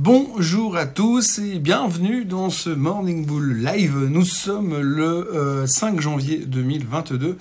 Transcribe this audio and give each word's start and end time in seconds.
Bonjour 0.00 0.76
à 0.76 0.86
tous 0.86 1.40
et 1.40 1.58
bienvenue 1.58 2.24
dans 2.24 2.50
ce 2.50 2.70
Morning 2.70 3.26
Bull 3.26 3.64
Live. 3.64 3.96
Nous 4.08 4.24
sommes 4.24 4.78
le 4.78 5.64
5 5.66 5.96
euh, 5.96 6.00
janvier 6.00 6.38
2022 6.46 7.36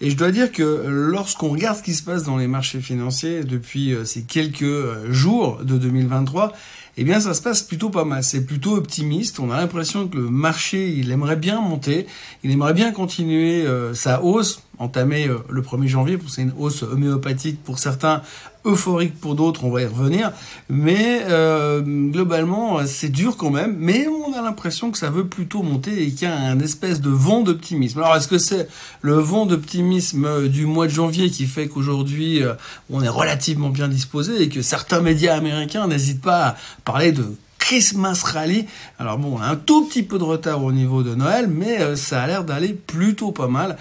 et 0.00 0.08
je 0.08 0.16
dois 0.16 0.30
dire 0.30 0.50
que 0.50 0.86
lorsqu'on 0.88 1.50
regarde 1.50 1.76
ce 1.76 1.82
qui 1.82 1.92
se 1.92 2.02
passe 2.02 2.22
dans 2.22 2.38
les 2.38 2.46
marchés 2.46 2.80
financiers 2.80 3.44
depuis 3.44 3.92
euh, 3.92 4.06
ces 4.06 4.22
quelques 4.22 4.62
euh, 4.62 5.12
jours 5.12 5.58
de 5.62 5.76
2023, 5.76 6.54
eh 6.96 7.04
bien 7.04 7.20
ça 7.20 7.34
se 7.34 7.42
passe 7.42 7.60
plutôt 7.60 7.90
pas 7.90 8.06
mal. 8.06 8.24
C'est 8.24 8.46
plutôt 8.46 8.74
optimiste. 8.74 9.38
On 9.38 9.50
a 9.50 9.58
l'impression 9.58 10.08
que 10.08 10.16
le 10.16 10.30
marché, 10.30 10.88
il 10.88 11.10
aimerait 11.10 11.36
bien 11.36 11.60
monter, 11.60 12.06
il 12.42 12.50
aimerait 12.50 12.72
bien 12.72 12.90
continuer 12.90 13.66
sa 13.92 14.22
hausse 14.22 14.62
entamé 14.78 15.28
euh, 15.28 15.38
le 15.48 15.62
1er 15.62 15.86
janvier, 15.86 16.18
c'est 16.28 16.42
une 16.42 16.52
hausse 16.58 16.82
homéopathique 16.82 17.62
pour 17.62 17.78
certains, 17.78 18.22
euphorique 18.68 19.18
pour 19.20 19.34
d'autres, 19.34 19.64
on 19.64 19.70
va 19.70 19.82
y 19.82 19.86
revenir. 19.86 20.32
Mais 20.68 21.22
euh, 21.28 21.80
globalement, 21.80 22.78
c'est 22.86 23.08
dur 23.08 23.36
quand 23.36 23.50
même, 23.50 23.76
mais 23.78 24.06
on 24.08 24.32
a 24.34 24.42
l'impression 24.42 24.90
que 24.90 24.98
ça 24.98 25.10
veut 25.10 25.26
plutôt 25.26 25.62
monter 25.62 26.02
et 26.02 26.10
qu'il 26.10 26.28
y 26.28 26.30
a 26.30 26.36
un 26.36 26.60
espèce 26.60 27.00
de 27.00 27.10
vent 27.10 27.42
d'optimisme. 27.42 27.98
Alors 28.00 28.16
est-ce 28.16 28.28
que 28.28 28.38
c'est 28.38 28.68
le 29.00 29.14
vent 29.14 29.46
d'optimisme 29.46 30.48
du 30.48 30.66
mois 30.66 30.86
de 30.86 30.92
janvier 30.92 31.30
qui 31.30 31.46
fait 31.46 31.68
qu'aujourd'hui 31.68 32.42
euh, 32.42 32.54
on 32.90 33.02
est 33.02 33.08
relativement 33.08 33.70
bien 33.70 33.88
disposé 33.88 34.42
et 34.42 34.48
que 34.48 34.62
certains 34.62 35.00
médias 35.00 35.36
américains 35.36 35.86
n'hésitent 35.86 36.22
pas 36.22 36.48
à 36.48 36.56
parler 36.84 37.12
de 37.12 37.24
Christmas 37.68 38.22
Rally. 38.24 38.64
Alors 38.98 39.18
bon, 39.18 39.38
un 39.42 39.54
tout 39.54 39.84
petit 39.84 40.02
peu 40.02 40.18
de 40.18 40.24
retard 40.24 40.64
au 40.64 40.72
niveau 40.72 41.02
de 41.02 41.14
Noël, 41.14 41.48
mais 41.48 41.82
euh, 41.82 41.96
ça 41.96 42.22
a 42.22 42.26
l'air 42.26 42.42
d'aller 42.42 42.72
plutôt 42.72 43.30
pas 43.30 43.46
mal. 43.46 43.76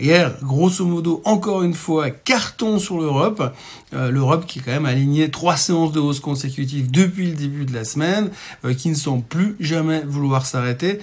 hier, 0.00 0.32
grosso 0.44 0.84
modo, 0.84 1.20
encore 1.24 1.64
une 1.64 1.74
fois, 1.74 2.10
carton 2.10 2.78
sur 2.78 3.00
l'Europe. 3.00 3.52
Euh, 3.94 4.12
L'Europe 4.12 4.46
qui 4.46 4.60
est 4.60 4.62
quand 4.62 4.70
même 4.70 4.86
aligné 4.86 5.28
trois 5.28 5.56
séances 5.56 5.90
de 5.90 5.98
hausse 5.98 6.20
consécutives 6.20 6.88
depuis 6.92 7.30
le 7.30 7.34
début 7.34 7.64
de 7.64 7.74
la 7.74 7.82
semaine, 7.82 8.30
euh, 8.64 8.74
qui 8.74 8.90
ne 8.90 8.94
semble 8.94 9.24
plus 9.24 9.56
jamais 9.58 10.02
vouloir 10.02 10.46
s'arrêter. 10.46 11.00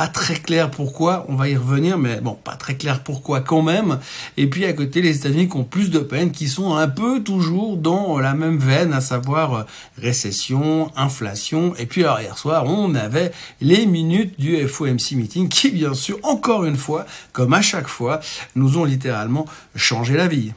Pas 0.00 0.08
très 0.08 0.36
clair 0.36 0.70
pourquoi, 0.70 1.26
on 1.28 1.34
va 1.34 1.50
y 1.50 1.56
revenir, 1.58 1.98
mais 1.98 2.22
bon, 2.22 2.32
pas 2.32 2.56
très 2.56 2.74
clair 2.74 3.02
pourquoi 3.02 3.42
quand 3.42 3.60
même. 3.60 3.98
Et 4.38 4.46
puis 4.46 4.64
à 4.64 4.72
côté, 4.72 5.02
les 5.02 5.18
États-Unis 5.18 5.50
qui 5.50 5.58
ont 5.58 5.64
plus 5.64 5.90
de 5.90 5.98
peine, 5.98 6.30
qui 6.30 6.48
sont 6.48 6.74
un 6.74 6.88
peu 6.88 7.22
toujours 7.22 7.76
dans 7.76 8.18
la 8.18 8.32
même 8.32 8.56
veine, 8.56 8.94
à 8.94 9.02
savoir 9.02 9.54
euh, 9.54 9.62
récession, 9.98 10.90
inflation. 10.96 11.74
Et 11.78 11.84
puis 11.84 12.02
alors 12.02 12.18
hier 12.18 12.38
soir, 12.38 12.64
on 12.64 12.94
avait 12.94 13.30
les 13.60 13.84
minutes 13.84 14.40
du 14.40 14.66
FOMC 14.66 15.16
meeting 15.16 15.50
qui, 15.50 15.70
bien 15.70 15.92
sûr, 15.92 16.18
encore 16.22 16.64
une 16.64 16.78
fois, 16.78 17.04
comme 17.32 17.52
à 17.52 17.60
chaque 17.60 17.88
fois, 17.88 18.20
nous 18.54 18.78
ont 18.78 18.86
littéralement 18.86 19.44
changé 19.76 20.16
la 20.16 20.28
vie. 20.28 20.54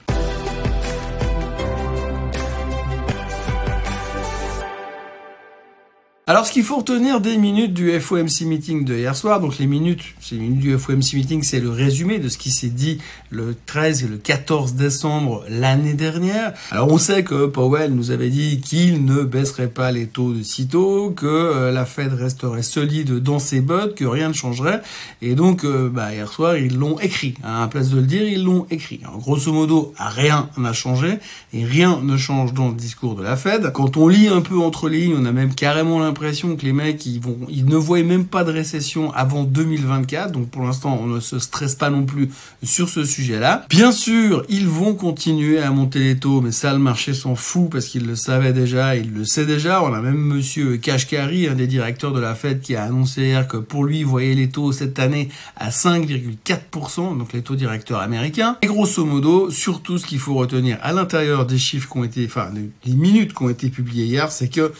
Alors, 6.33 6.47
ce 6.47 6.51
qu'il 6.51 6.63
faut 6.63 6.77
retenir 6.77 7.21
des 7.21 7.37
minutes 7.37 7.75
du 7.75 7.91
FOMC 7.99 8.47
meeting 8.47 8.85
de 8.85 8.95
hier 8.95 9.15
soir, 9.15 9.39
donc 9.39 9.59
les 9.59 9.67
minutes, 9.67 10.01
les 10.31 10.39
minutes 10.39 10.61
du 10.61 10.79
FOMC 10.79 11.13
meeting, 11.13 11.43
c'est 11.43 11.59
le 11.59 11.69
résumé 11.69 12.17
de 12.17 12.27
ce 12.27 12.39
qui 12.39 12.49
s'est 12.49 12.69
dit 12.69 12.97
le 13.29 13.55
13 13.67 14.05
et 14.05 14.07
le 14.07 14.17
14 14.17 14.73
décembre 14.73 15.45
l'année 15.47 15.93
dernière. 15.93 16.53
Alors, 16.71 16.91
on 16.91 16.97
sait 16.97 17.23
que 17.23 17.45
Powell 17.45 17.93
nous 17.93 18.09
avait 18.09 18.31
dit 18.31 18.61
qu'il 18.61 19.05
ne 19.05 19.21
baisserait 19.21 19.67
pas 19.67 19.91
les 19.91 20.07
taux 20.07 20.33
de 20.33 20.41
sitôt, 20.41 21.11
que 21.11 21.27
euh, 21.27 21.71
la 21.71 21.85
Fed 21.85 22.13
resterait 22.13 22.63
solide 22.63 23.19
dans 23.19 23.37
ses 23.37 23.61
bottes, 23.61 23.93
que 23.93 24.05
rien 24.05 24.29
ne 24.29 24.33
changerait. 24.33 24.81
Et 25.21 25.35
donc, 25.35 25.63
euh, 25.63 25.87
bah, 25.87 26.15
hier 26.15 26.33
soir, 26.33 26.57
ils 26.57 26.79
l'ont 26.79 26.97
écrit. 26.99 27.35
Hein, 27.43 27.61
à 27.61 27.67
place 27.67 27.91
de 27.91 27.97
le 27.97 28.07
dire, 28.07 28.23
ils 28.23 28.43
l'ont 28.43 28.65
écrit. 28.71 28.99
Alors, 29.03 29.19
grosso 29.19 29.53
modo, 29.53 29.93
rien 29.99 30.49
n'a 30.57 30.73
changé 30.73 31.19
et 31.53 31.63
rien 31.63 31.99
ne 32.01 32.17
change 32.17 32.55
dans 32.55 32.69
le 32.69 32.75
discours 32.75 33.13
de 33.13 33.21
la 33.21 33.35
Fed. 33.35 33.71
Quand 33.71 33.97
on 33.97 34.07
lit 34.07 34.29
un 34.29 34.41
peu 34.41 34.57
entre 34.57 34.89
les 34.89 35.01
lignes, 35.01 35.17
on 35.19 35.25
a 35.25 35.31
même 35.31 35.53
carrément 35.53 35.99
l'impression 35.99 36.22
que 36.31 36.65
les 36.65 36.73
mecs, 36.73 37.05
ils, 37.05 37.19
vont, 37.19 37.37
ils 37.49 37.65
ne 37.65 37.75
voient 37.75 38.01
même 38.03 38.25
pas 38.25 38.43
de 38.43 38.51
récession 38.51 39.11
avant 39.13 39.43
2024. 39.43 40.31
Donc 40.31 40.49
pour 40.49 40.63
l'instant, 40.63 40.97
on 41.01 41.07
ne 41.07 41.19
se 41.19 41.39
stresse 41.39 41.75
pas 41.75 41.89
non 41.89 42.05
plus 42.05 42.29
sur 42.63 42.89
ce 42.89 43.03
sujet-là. 43.03 43.65
Bien 43.69 43.91
sûr, 43.91 44.43
ils 44.49 44.67
vont 44.67 44.93
continuer 44.93 45.59
à 45.59 45.69
monter 45.71 45.99
les 45.99 46.17
taux, 46.17 46.41
mais 46.41 46.51
ça, 46.51 46.71
le 46.73 46.79
marché 46.79 47.13
s'en 47.13 47.35
fout 47.35 47.69
parce 47.69 47.85
qu'il 47.85 48.07
le 48.07 48.15
savait 48.15 48.53
déjà, 48.53 48.95
il 48.95 49.13
le 49.13 49.25
sait 49.25 49.45
déjà. 49.45 49.83
On 49.83 49.93
a 49.93 50.01
même 50.01 50.17
monsieur 50.17 50.77
Kashkari, 50.77 51.47
un 51.47 51.55
des 51.55 51.67
directeurs 51.67 52.13
de 52.13 52.19
la 52.19 52.35
Fed, 52.35 52.61
qui 52.61 52.75
a 52.75 52.83
annoncé 52.83 53.23
hier 53.23 53.47
que 53.47 53.57
pour 53.57 53.83
lui, 53.83 53.99
il 53.99 54.05
voyait 54.05 54.35
les 54.35 54.49
taux 54.49 54.71
cette 54.71 54.99
année 54.99 55.29
à 55.57 55.69
5,4%, 55.69 57.17
donc 57.17 57.33
les 57.33 57.41
taux 57.41 57.55
directeurs 57.55 57.99
américains. 57.99 58.57
Et 58.61 58.67
grosso 58.67 59.03
modo, 59.03 59.49
surtout 59.49 59.97
ce 59.97 60.05
qu'il 60.05 60.19
faut 60.19 60.35
retenir 60.35 60.77
à 60.81 60.93
l'intérieur 60.93 61.45
des 61.45 61.57
chiffres 61.57 61.89
qui 61.91 61.97
ont 61.97 62.03
été, 62.03 62.25
enfin, 62.25 62.49
des 62.85 62.93
minutes 62.93 63.33
qui 63.33 63.43
ont 63.43 63.49
été 63.49 63.69
publiées 63.69 64.05
hier, 64.05 64.31
c'est 64.31 64.47
que 64.47 64.71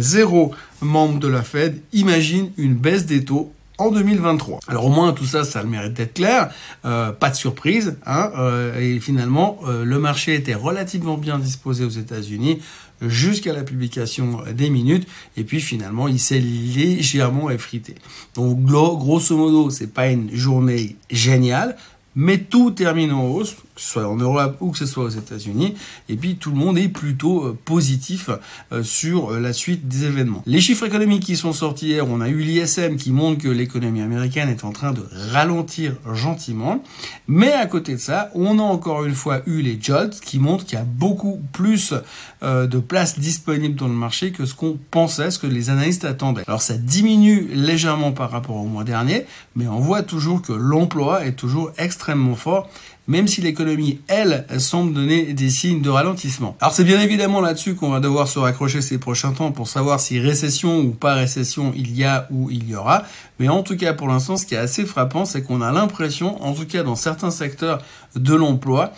zéro 0.00 0.52
membre 0.80 1.18
de 1.18 1.28
la 1.28 1.42
Fed 1.42 1.80
imagine 1.92 2.50
une 2.56 2.74
baisse 2.74 3.06
des 3.06 3.24
taux 3.24 3.52
en 3.80 3.90
2023. 3.90 4.60
Alors 4.68 4.86
au 4.86 4.90
moins 4.90 5.12
tout 5.12 5.24
ça, 5.24 5.44
ça 5.44 5.62
le 5.62 5.68
mérite 5.68 5.94
d'être 5.94 6.14
clair. 6.14 6.50
Euh, 6.84 7.12
pas 7.12 7.30
de 7.30 7.34
surprise. 7.34 7.96
Hein, 8.06 8.30
euh, 8.38 8.78
et 8.78 9.00
finalement, 9.00 9.58
euh, 9.66 9.84
le 9.84 9.98
marché 9.98 10.34
était 10.34 10.54
relativement 10.54 11.16
bien 11.16 11.38
disposé 11.38 11.84
aux 11.84 11.90
États-Unis 11.90 12.60
jusqu'à 13.00 13.54
la 13.54 13.62
publication 13.62 14.42
des 14.54 14.68
minutes. 14.68 15.08
Et 15.38 15.44
puis 15.44 15.60
finalement, 15.60 16.08
il 16.08 16.20
s'est 16.20 16.40
légèrement 16.40 17.48
effrité. 17.48 17.94
Donc 18.34 18.62
grosso 18.62 19.34
modo, 19.36 19.70
c'est 19.70 19.92
pas 19.92 20.08
une 20.08 20.30
journée 20.34 20.96
géniale, 21.10 21.76
mais 22.14 22.36
tout 22.38 22.72
termine 22.72 23.12
en 23.12 23.26
hausse 23.28 23.56
que 23.80 23.86
ce 23.86 23.92
soit 23.92 24.06
en 24.06 24.16
Europe 24.16 24.58
ou 24.60 24.72
que 24.72 24.78
ce 24.78 24.84
soit 24.84 25.04
aux 25.04 25.08
États-Unis. 25.08 25.74
Et 26.10 26.16
puis 26.16 26.36
tout 26.36 26.50
le 26.50 26.56
monde 26.56 26.76
est 26.76 26.88
plutôt 26.88 27.44
euh, 27.46 27.58
positif 27.64 28.28
euh, 28.72 28.82
sur 28.82 29.32
euh, 29.32 29.40
la 29.40 29.54
suite 29.54 29.88
des 29.88 30.04
événements. 30.04 30.42
Les 30.44 30.60
chiffres 30.60 30.84
économiques 30.84 31.22
qui 31.22 31.36
sont 31.36 31.54
sortis 31.54 31.88
hier, 31.88 32.06
on 32.06 32.20
a 32.20 32.28
eu 32.28 32.40
l'ISM 32.40 32.96
qui 32.96 33.10
montre 33.10 33.42
que 33.42 33.48
l'économie 33.48 34.02
américaine 34.02 34.50
est 34.50 34.64
en 34.64 34.72
train 34.72 34.92
de 34.92 35.02
ralentir 35.32 35.94
gentiment. 36.12 36.84
Mais 37.26 37.52
à 37.52 37.64
côté 37.66 37.94
de 37.94 38.00
ça, 38.00 38.30
on 38.34 38.58
a 38.58 38.62
encore 38.62 39.06
une 39.06 39.14
fois 39.14 39.40
eu 39.46 39.62
les 39.62 39.78
JOLTS 39.80 40.20
qui 40.20 40.38
montrent 40.38 40.66
qu'il 40.66 40.78
y 40.78 40.82
a 40.82 40.84
beaucoup 40.84 41.40
plus 41.52 41.94
de 42.42 42.78
places 42.78 43.18
disponibles 43.18 43.74
dans 43.74 43.88
le 43.88 43.94
marché 43.94 44.32
que 44.32 44.46
ce 44.46 44.54
qu'on 44.54 44.78
pensait, 44.90 45.30
ce 45.30 45.38
que 45.38 45.46
les 45.46 45.70
analystes 45.70 46.04
attendaient. 46.04 46.42
Alors 46.46 46.62
ça 46.62 46.76
diminue 46.76 47.48
légèrement 47.52 48.12
par 48.12 48.30
rapport 48.30 48.56
au 48.56 48.66
mois 48.66 48.84
dernier, 48.84 49.26
mais 49.56 49.66
on 49.66 49.78
voit 49.78 50.02
toujours 50.02 50.42
que 50.42 50.52
l'emploi 50.52 51.26
est 51.26 51.32
toujours 51.32 51.70
extrêmement 51.78 52.34
fort 52.34 52.68
même 53.10 53.26
si 53.26 53.40
l'économie, 53.40 53.69
elle, 54.08 54.46
semble 54.58 54.92
donner 54.92 55.32
des 55.32 55.50
signes 55.50 55.82
de 55.82 55.90
ralentissement. 55.90 56.56
Alors 56.60 56.72
c'est 56.72 56.84
bien 56.84 57.00
évidemment 57.00 57.40
là-dessus 57.40 57.74
qu'on 57.74 57.90
va 57.90 58.00
devoir 58.00 58.28
se 58.28 58.38
raccrocher 58.38 58.80
ces 58.80 58.98
prochains 58.98 59.32
temps 59.32 59.52
pour 59.52 59.68
savoir 59.68 60.00
si 60.00 60.18
récession 60.18 60.78
ou 60.78 60.90
pas 60.90 61.14
récession 61.14 61.72
il 61.76 61.96
y 61.96 62.04
a 62.04 62.26
ou 62.30 62.50
il 62.50 62.68
y 62.68 62.74
aura. 62.74 63.04
Mais 63.38 63.48
en 63.48 63.62
tout 63.62 63.76
cas, 63.76 63.94
pour 63.94 64.08
l'instant, 64.08 64.36
ce 64.36 64.44
qui 64.44 64.54
est 64.54 64.58
assez 64.58 64.84
frappant, 64.84 65.24
c'est 65.24 65.42
qu'on 65.42 65.62
a 65.62 65.72
l'impression, 65.72 66.42
en 66.44 66.52
tout 66.52 66.66
cas 66.66 66.82
dans 66.82 66.94
certains 66.94 67.30
secteurs 67.30 67.80
de 68.14 68.34
l'emploi, 68.34 68.92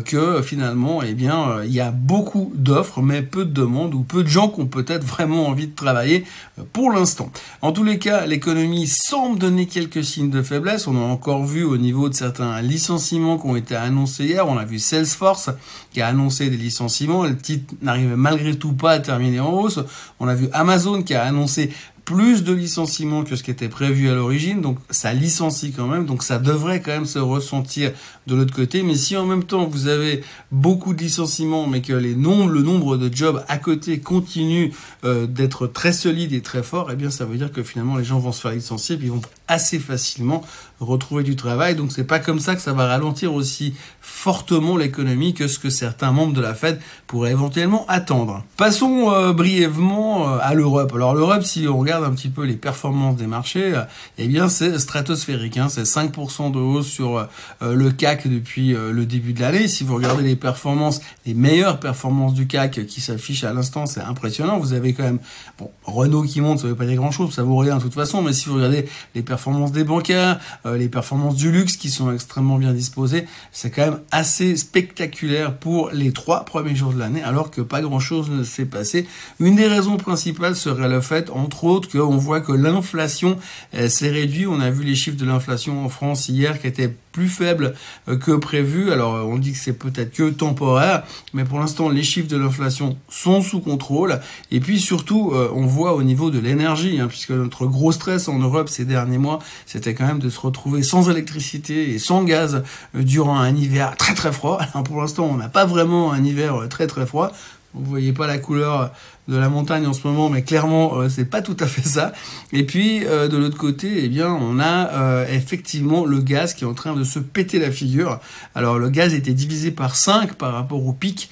que 0.00 0.42
finalement, 0.42 1.02
eh 1.02 1.14
bien, 1.14 1.50
euh, 1.50 1.66
il 1.66 1.72
y 1.72 1.80
a 1.80 1.90
beaucoup 1.90 2.52
d'offres, 2.54 3.00
mais 3.00 3.22
peu 3.22 3.44
de 3.44 3.52
demandes 3.52 3.94
ou 3.94 4.02
peu 4.02 4.22
de 4.22 4.28
gens 4.28 4.48
qui 4.48 4.60
ont 4.60 4.66
peut-être 4.66 5.04
vraiment 5.04 5.46
envie 5.46 5.66
de 5.66 5.74
travailler 5.74 6.24
euh, 6.58 6.62
pour 6.72 6.90
l'instant. 6.90 7.30
En 7.62 7.72
tous 7.72 7.84
les 7.84 7.98
cas, 7.98 8.26
l'économie 8.26 8.86
semble 8.86 9.38
donner 9.38 9.66
quelques 9.66 10.04
signes 10.04 10.30
de 10.30 10.42
faiblesse. 10.42 10.86
On 10.86 10.96
a 10.96 11.00
encore 11.00 11.44
vu 11.44 11.64
au 11.64 11.76
niveau 11.76 12.08
de 12.08 12.14
certains 12.14 12.60
licenciements 12.60 13.38
qui 13.38 13.46
ont 13.46 13.56
été 13.56 13.74
annoncés 13.74 14.24
hier. 14.24 14.48
On 14.48 14.58
a 14.58 14.64
vu 14.64 14.78
Salesforce 14.78 15.50
qui 15.92 16.00
a 16.00 16.08
annoncé 16.08 16.50
des 16.50 16.56
licenciements. 16.56 17.24
Le 17.24 17.36
titre 17.36 17.74
n'arrivait 17.82 18.16
malgré 18.16 18.56
tout 18.56 18.72
pas 18.72 18.92
à 18.92 18.98
terminer 18.98 19.40
en 19.40 19.52
hausse. 19.52 19.80
On 20.20 20.28
a 20.28 20.34
vu 20.34 20.48
Amazon 20.52 21.02
qui 21.02 21.14
a 21.14 21.24
annoncé 21.24 21.70
plus 22.08 22.42
de 22.42 22.54
licenciements 22.54 23.22
que 23.22 23.36
ce 23.36 23.42
qui 23.42 23.50
était 23.50 23.68
prévu 23.68 24.08
à 24.08 24.14
l'origine, 24.14 24.62
donc 24.62 24.78
ça 24.88 25.12
licencie 25.12 25.72
quand 25.72 25.86
même, 25.86 26.06
donc 26.06 26.22
ça 26.22 26.38
devrait 26.38 26.80
quand 26.80 26.92
même 26.92 27.04
se 27.04 27.18
ressentir 27.18 27.92
de 28.26 28.34
l'autre 28.34 28.54
côté. 28.54 28.82
Mais 28.82 28.94
si 28.94 29.14
en 29.14 29.26
même 29.26 29.44
temps 29.44 29.66
vous 29.66 29.88
avez 29.88 30.24
beaucoup 30.50 30.94
de 30.94 31.02
licenciements, 31.02 31.66
mais 31.66 31.82
que 31.82 31.92
les 31.92 32.14
nombres, 32.14 32.48
le 32.48 32.62
nombre 32.62 32.96
de 32.96 33.14
jobs 33.14 33.44
à 33.46 33.58
côté 33.58 34.00
continue 34.00 34.72
euh, 35.04 35.26
d'être 35.26 35.66
très 35.66 35.92
solide 35.92 36.32
et 36.32 36.40
très 36.40 36.62
fort, 36.62 36.90
eh 36.90 36.96
bien 36.96 37.10
ça 37.10 37.26
veut 37.26 37.36
dire 37.36 37.52
que 37.52 37.62
finalement 37.62 37.98
les 37.98 38.04
gens 38.04 38.18
vont 38.18 38.32
se 38.32 38.40
faire 38.40 38.52
licencier 38.52 38.96
puis 38.96 39.08
ils 39.08 39.12
vont 39.12 39.20
assez 39.46 39.78
facilement 39.78 40.42
retrouver 40.80 41.24
du 41.24 41.36
travail. 41.36 41.74
Donc 41.74 41.92
c'est 41.92 42.04
pas 42.04 42.20
comme 42.20 42.40
ça 42.40 42.54
que 42.54 42.62
ça 42.62 42.72
va 42.72 42.86
ralentir 42.86 43.34
aussi 43.34 43.74
fortement 44.00 44.76
l'économie 44.76 45.34
que 45.34 45.48
ce 45.48 45.58
que 45.58 45.70
certains 45.70 46.12
membres 46.12 46.32
de 46.32 46.40
la 46.40 46.54
Fed 46.54 46.80
pourraient 47.06 47.32
éventuellement 47.32 47.84
attendre. 47.88 48.44
Passons 48.56 49.12
euh, 49.12 49.32
brièvement 49.32 50.28
euh, 50.28 50.38
à 50.40 50.54
l'Europe. 50.54 50.92
Alors 50.94 51.14
l'Europe, 51.14 51.42
si 51.42 51.66
on 51.68 51.78
regarde 51.78 51.97
un 52.04 52.12
petit 52.12 52.28
peu 52.28 52.44
les 52.44 52.56
performances 52.56 53.16
des 53.16 53.26
marchés, 53.26 53.80
eh 54.18 54.28
bien 54.28 54.48
c'est 54.48 54.78
stratosphérique. 54.78 55.56
Hein. 55.56 55.68
c'est 55.68 55.82
5% 55.82 56.52
de 56.52 56.58
hausse 56.58 56.86
sur 56.86 57.28
le 57.60 57.90
CAC 57.90 58.28
depuis 58.28 58.72
le 58.72 59.06
début 59.06 59.32
de 59.32 59.40
l'année. 59.40 59.68
Si 59.68 59.84
vous 59.84 59.96
regardez 59.96 60.22
les 60.22 60.36
performances, 60.36 61.00
les 61.26 61.34
meilleures 61.34 61.80
performances 61.80 62.34
du 62.34 62.46
CAC 62.46 62.86
qui 62.86 63.00
s'affichent 63.00 63.44
à 63.44 63.52
l'instant, 63.52 63.86
c'est 63.86 64.00
impressionnant. 64.00 64.58
Vous 64.58 64.72
avez 64.72 64.92
quand 64.92 65.04
même 65.04 65.20
bon, 65.58 65.70
Renault 65.84 66.22
qui 66.22 66.40
monte, 66.40 66.60
ça 66.60 66.66
veut 66.66 66.74
pas 66.74 66.86
dire 66.86 66.96
grand-chose, 66.96 67.34
ça 67.34 67.42
vaut 67.42 67.56
rien 67.56 67.76
de 67.76 67.82
toute 67.82 67.94
façon, 67.94 68.22
mais 68.22 68.32
si 68.32 68.48
vous 68.48 68.56
regardez 68.56 68.88
les 69.14 69.22
performances 69.22 69.72
des 69.72 69.84
bancaires, 69.84 70.40
les 70.64 70.88
performances 70.88 71.36
du 71.36 71.50
luxe 71.50 71.76
qui 71.76 71.90
sont 71.90 72.12
extrêmement 72.12 72.58
bien 72.58 72.72
disposées, 72.72 73.26
c'est 73.52 73.70
quand 73.70 73.84
même 73.84 74.00
assez 74.10 74.56
spectaculaire 74.56 75.56
pour 75.56 75.90
les 75.90 76.12
trois 76.12 76.44
premiers 76.44 76.74
jours 76.74 76.92
de 76.92 76.98
l'année, 76.98 77.22
alors 77.22 77.50
que 77.50 77.60
pas 77.60 77.80
grand-chose 77.80 78.30
ne 78.30 78.42
s'est 78.42 78.64
passé. 78.64 79.06
Une 79.40 79.56
des 79.56 79.66
raisons 79.66 79.96
principales 79.96 80.56
serait 80.56 80.88
le 80.88 81.00
fait, 81.00 81.30
entre 81.30 81.64
autres, 81.64 81.87
qu'on 81.90 82.16
voit 82.16 82.40
que 82.40 82.52
l'inflation 82.52 83.38
s'est 83.72 84.10
réduite. 84.10 84.46
On 84.48 84.60
a 84.60 84.70
vu 84.70 84.84
les 84.84 84.94
chiffres 84.94 85.16
de 85.16 85.24
l'inflation 85.24 85.84
en 85.84 85.88
France 85.88 86.28
hier 86.28 86.60
qui 86.60 86.66
étaient 86.66 86.94
plus 87.18 87.28
faibles 87.28 87.74
euh, 88.08 88.16
que 88.16 88.32
prévu. 88.32 88.92
Alors 88.92 89.26
on 89.26 89.38
dit 89.38 89.52
que 89.52 89.58
c'est 89.58 89.72
peut-être 89.72 90.12
que 90.12 90.30
temporaire, 90.30 91.02
mais 91.32 91.44
pour 91.44 91.58
l'instant 91.58 91.88
les 91.88 92.04
chiffres 92.04 92.28
de 92.28 92.36
l'inflation 92.36 92.96
sont 93.08 93.42
sous 93.42 93.60
contrôle. 93.60 94.20
Et 94.52 94.60
puis 94.60 94.78
surtout, 94.78 95.32
euh, 95.34 95.50
on 95.52 95.66
voit 95.66 95.94
au 95.94 96.04
niveau 96.04 96.30
de 96.30 96.38
l'énergie, 96.38 97.00
hein, 97.00 97.08
puisque 97.08 97.30
notre 97.30 97.66
gros 97.66 97.90
stress 97.90 98.28
en 98.28 98.38
Europe 98.38 98.68
ces 98.68 98.84
derniers 98.84 99.18
mois, 99.18 99.40
c'était 99.66 99.94
quand 99.94 100.06
même 100.06 100.20
de 100.20 100.30
se 100.30 100.38
retrouver 100.38 100.84
sans 100.84 101.10
électricité 101.10 101.90
et 101.90 101.98
sans 101.98 102.22
gaz 102.22 102.62
euh, 102.94 103.02
durant 103.02 103.38
un 103.38 103.54
hiver 103.54 103.96
très 103.96 104.14
très 104.14 104.32
froid. 104.32 104.58
Alors 104.72 104.84
pour 104.84 105.00
l'instant, 105.00 105.28
on 105.30 105.36
n'a 105.36 105.48
pas 105.48 105.66
vraiment 105.66 106.12
un 106.12 106.24
hiver 106.24 106.68
très 106.70 106.86
très 106.86 107.06
froid. 107.06 107.32
Vous 107.74 107.84
voyez 107.84 108.12
pas 108.12 108.26
la 108.26 108.38
couleur 108.38 108.92
de 109.28 109.36
la 109.36 109.50
montagne 109.50 109.86
en 109.86 109.92
ce 109.92 110.06
moment, 110.06 110.30
mais 110.30 110.42
clairement, 110.42 110.96
euh, 110.96 111.08
c'est 111.10 111.26
pas 111.26 111.42
tout 111.42 111.56
à 111.60 111.66
fait 111.66 111.86
ça. 111.86 112.12
Et 112.52 112.64
puis, 112.64 113.04
euh, 113.04 113.28
de 113.28 113.36
l'autre 113.36 113.58
côté, 113.58 114.04
eh 114.04 114.08
bien, 114.08 114.28
on 114.32 114.58
a 114.58 114.88
euh, 114.88 115.26
effectivement 115.30 116.06
le 116.06 116.20
gaz 116.20 116.54
qui 116.54 116.64
est 116.64 116.66
en 116.66 116.72
train 116.72 116.94
de 116.94 117.04
se 117.04 117.18
péter 117.18 117.58
la 117.58 117.70
figure. 117.70 118.20
Alors, 118.54 118.78
le 118.78 118.88
gaz 118.88 119.12
était 119.12 119.34
divisé 119.34 119.70
par 119.70 119.96
5 119.96 120.32
par 120.34 120.54
rapport 120.54 120.84
au 120.84 120.92
pic 120.92 121.30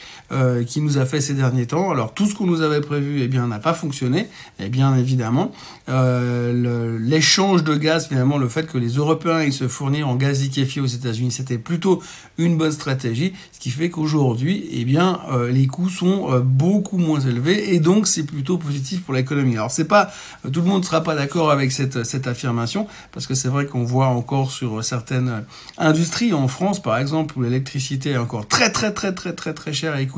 qui 0.66 0.80
nous 0.80 0.98
a 0.98 1.06
fait 1.06 1.20
ces 1.20 1.34
derniers 1.34 1.66
temps. 1.66 1.92
Alors, 1.92 2.12
tout 2.12 2.26
ce 2.26 2.34
qu'on 2.34 2.46
nous 2.46 2.60
avait 2.60 2.80
prévu, 2.80 3.20
eh 3.22 3.28
bien, 3.28 3.46
n'a 3.46 3.60
pas 3.60 3.74
fonctionné. 3.74 4.26
Bien 4.58 4.96
évidemment, 4.96 5.52
l'échange 5.86 7.62
de 7.62 7.76
gaz, 7.76 8.08
finalement, 8.08 8.36
le 8.36 8.48
fait 8.48 8.66
que 8.66 8.76
les 8.76 8.94
Européens 8.96 9.44
ils 9.44 9.52
se 9.52 9.68
fournir 9.68 10.08
en 10.08 10.16
gaz 10.16 10.42
liquéfié 10.42 10.82
aux 10.82 10.86
États-Unis, 10.86 11.30
c'était 11.30 11.58
plutôt 11.58 12.02
une 12.38 12.56
bonne 12.56 12.72
stratégie. 12.72 13.34
Ce 13.52 13.60
qui 13.60 13.70
fait 13.70 13.88
qu'aujourd'hui, 13.88 14.68
eh 14.72 14.84
bien, 14.84 15.20
les 15.48 15.68
coûts 15.68 15.90
sont 15.90 16.40
beaucoup 16.40 16.98
moins 16.98 17.20
élevés 17.20 17.76
donc 17.86 18.08
c'est 18.08 18.24
plutôt 18.24 18.58
positif 18.58 19.04
pour 19.04 19.14
l'économie. 19.14 19.54
Alors 19.54 19.70
c'est 19.70 19.84
pas 19.84 20.10
tout 20.52 20.60
le 20.60 20.66
monde 20.66 20.80
ne 20.80 20.86
sera 20.86 21.02
pas 21.02 21.14
d'accord 21.14 21.52
avec 21.52 21.70
cette, 21.70 22.02
cette 22.02 22.26
affirmation 22.26 22.88
parce 23.12 23.28
que 23.28 23.34
c'est 23.34 23.48
vrai 23.48 23.66
qu'on 23.66 23.84
voit 23.84 24.08
encore 24.08 24.50
sur 24.50 24.82
certaines 24.82 25.44
industries 25.78 26.32
en 26.34 26.48
France 26.48 26.82
par 26.82 26.98
exemple 26.98 27.38
où 27.38 27.42
l'électricité 27.42 28.10
est 28.10 28.16
encore 28.16 28.48
très 28.48 28.72
très 28.72 28.92
très 28.92 29.14
très 29.14 29.34
très 29.34 29.54
très 29.54 29.72
chère 29.72 29.96
et 29.96 30.08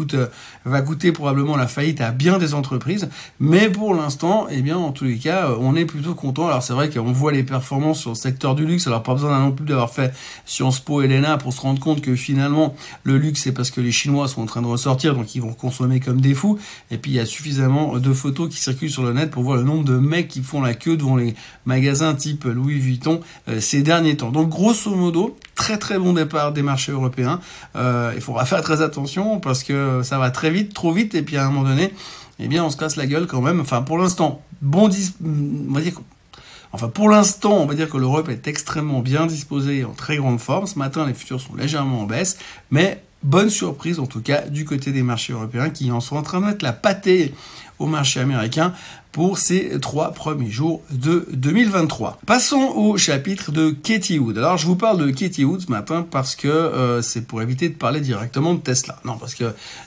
va 0.64 0.80
coûter 0.80 1.12
probablement 1.12 1.56
la 1.56 1.66
faillite 1.66 2.00
à 2.00 2.10
bien 2.10 2.38
des 2.38 2.54
entreprises, 2.54 3.08
mais 3.40 3.68
pour 3.68 3.94
l'instant, 3.94 4.46
eh 4.50 4.62
bien 4.62 4.78
en 4.78 4.92
tous 4.92 5.04
les 5.04 5.18
cas, 5.18 5.50
on 5.60 5.74
est 5.76 5.84
plutôt 5.84 6.14
content. 6.14 6.46
Alors 6.46 6.62
c'est 6.62 6.72
vrai 6.72 6.88
qu'on 6.88 7.12
voit 7.12 7.32
les 7.32 7.42
performances 7.42 8.00
sur 8.00 8.10
le 8.10 8.16
secteur 8.16 8.54
du 8.54 8.64
luxe. 8.64 8.86
Alors 8.86 9.02
pas 9.02 9.14
besoin 9.14 9.38
non 9.38 9.52
plus 9.52 9.66
d'avoir 9.66 9.90
fait 9.90 10.14
Sciences 10.46 10.80
Po 10.80 11.02
et 11.02 11.08
l'ENA 11.08 11.36
pour 11.36 11.52
se 11.52 11.60
rendre 11.60 11.80
compte 11.80 12.00
que 12.00 12.14
finalement 12.16 12.74
le 13.02 13.18
luxe 13.18 13.42
c'est 13.42 13.52
parce 13.52 13.70
que 13.70 13.80
les 13.80 13.92
Chinois 13.92 14.28
sont 14.28 14.42
en 14.42 14.46
train 14.46 14.62
de 14.62 14.66
ressortir 14.66 15.14
donc 15.14 15.34
ils 15.34 15.42
vont 15.42 15.52
consommer 15.52 16.00
comme 16.00 16.20
des 16.20 16.34
fous 16.34 16.58
et 16.90 16.98
puis 16.98 17.10
il 17.12 17.14
y 17.14 17.20
a 17.20 17.26
de 17.58 18.12
photos 18.12 18.48
qui 18.48 18.60
circulent 18.60 18.90
sur 18.90 19.02
le 19.02 19.12
net 19.12 19.30
pour 19.30 19.42
voir 19.42 19.56
le 19.56 19.62
nombre 19.62 19.84
de 19.84 19.98
mecs 19.98 20.28
qui 20.28 20.42
font 20.42 20.60
la 20.60 20.74
queue 20.74 20.96
devant 20.96 21.16
les 21.16 21.34
magasins 21.66 22.14
type 22.14 22.44
Louis 22.44 22.78
Vuitton 22.78 23.20
euh, 23.48 23.60
ces 23.60 23.82
derniers 23.82 24.16
temps. 24.16 24.30
Donc 24.30 24.48
grosso 24.48 24.94
modo, 24.94 25.36
très 25.54 25.78
très 25.78 25.98
bon 25.98 26.12
départ 26.12 26.52
des 26.52 26.62
marchés 26.62 26.92
européens. 26.92 27.40
Euh, 27.76 28.12
il 28.14 28.20
faudra 28.20 28.44
faire 28.44 28.62
très 28.62 28.82
attention 28.82 29.40
parce 29.40 29.62
que 29.64 30.02
ça 30.02 30.18
va 30.18 30.30
très 30.30 30.50
vite, 30.50 30.74
trop 30.74 30.92
vite, 30.92 31.14
et 31.14 31.22
puis 31.22 31.36
à 31.36 31.46
un 31.46 31.50
moment 31.50 31.68
donné, 31.68 31.92
eh 32.38 32.48
bien 32.48 32.64
on 32.64 32.70
se 32.70 32.76
casse 32.76 32.96
la 32.96 33.06
gueule 33.06 33.26
quand 33.26 33.40
même. 33.40 33.60
Enfin 33.60 33.82
pour 33.82 33.98
l'instant, 33.98 34.42
bon 34.62 34.88
on 34.88 35.72
va 35.74 35.80
dire 35.80 35.94
Enfin, 36.72 36.88
pour 36.88 37.08
l'instant, 37.08 37.54
on 37.54 37.66
va 37.66 37.74
dire 37.74 37.88
que 37.88 37.96
l'Europe 37.96 38.28
est 38.28 38.46
extrêmement 38.46 39.00
bien 39.00 39.26
disposée 39.26 39.84
en 39.84 39.92
très 39.92 40.16
grande 40.16 40.38
forme. 40.38 40.66
Ce 40.66 40.78
matin, 40.78 41.06
les 41.06 41.14
futurs 41.14 41.40
sont 41.40 41.54
légèrement 41.54 42.02
en 42.02 42.04
baisse, 42.04 42.36
mais 42.70 43.02
bonne 43.22 43.50
surprise 43.50 43.98
en 43.98 44.06
tout 44.06 44.20
cas 44.20 44.42
du 44.42 44.64
côté 44.64 44.92
des 44.92 45.02
marchés 45.02 45.32
européens 45.32 45.70
qui 45.70 45.90
en 45.90 46.00
sont 46.00 46.16
en 46.16 46.22
train 46.22 46.40
de 46.40 46.46
mettre 46.46 46.64
la 46.64 46.72
pâtée 46.72 47.34
au 47.78 47.86
marché 47.86 48.20
américain 48.20 48.72
pour 49.12 49.38
ces 49.38 49.80
trois 49.80 50.12
premiers 50.12 50.50
jours 50.50 50.82
de 50.90 51.26
2023. 51.32 52.20
Passons 52.26 52.72
au 52.76 52.96
chapitre 52.98 53.52
de 53.52 53.70
Katie 53.70 54.18
Wood. 54.18 54.36
Alors 54.36 54.58
je 54.58 54.66
vous 54.66 54.76
parle 54.76 54.98
de 54.98 55.10
Katie 55.10 55.44
Wood 55.44 55.62
ce 55.62 55.70
matin 55.70 56.06
parce 56.08 56.36
que 56.36 56.46
euh, 56.46 57.02
c'est 57.02 57.22
pour 57.22 57.40
éviter 57.42 57.68
de 57.68 57.74
parler 57.74 58.00
directement 58.00 58.54
de 58.54 58.60
Tesla. 58.60 58.96
Non, 59.04 59.16
parce 59.18 59.34
que 59.34 59.44